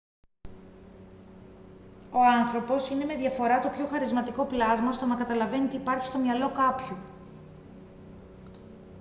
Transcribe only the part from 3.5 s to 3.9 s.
το πιο